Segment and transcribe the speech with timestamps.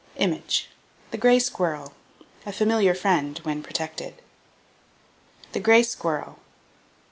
[0.17, 1.93] THE GRAY SQUIRREL,
[2.47, 4.15] A FAMILIAR FRIEND WHEN PROTECTED
[5.51, 6.39] The Gray Squirrel.